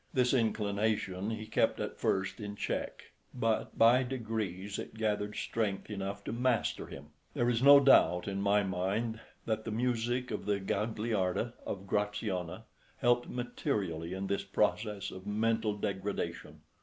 [0.15, 6.23] This inclination he kept at first in check, but by degrees it gathered strength enough
[6.23, 7.09] to master him.
[7.35, 12.63] There is no doubt in my mind that the music of the Gagliarda of Graziani
[12.97, 16.61] helped materially in this process of mental degradation.